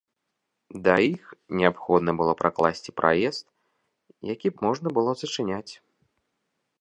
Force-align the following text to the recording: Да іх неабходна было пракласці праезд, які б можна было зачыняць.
Да 0.85 0.93
іх 1.13 1.25
неабходна 1.59 2.11
было 2.21 2.33
пракласці 2.41 2.95
праезд, 3.01 3.43
які 4.33 4.47
б 4.55 4.69
можна 4.69 4.87
было 4.99 5.11
зачыняць. 5.23 5.73